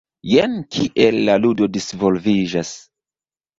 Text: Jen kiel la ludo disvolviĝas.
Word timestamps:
Jen 0.29 0.55
kiel 0.75 1.19
la 1.27 1.35
ludo 1.45 1.69
disvolviĝas. 1.77 2.75